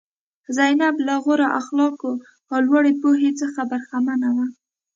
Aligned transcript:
زینب 0.55 0.95
له 1.07 1.15
غوره 1.23 1.47
اخلاقو 1.61 2.11
او 2.51 2.57
لوړې 2.67 2.93
پوهې 3.01 3.31
څخه 3.41 3.61
برخمنه 3.71 4.29
وه. 4.35 4.45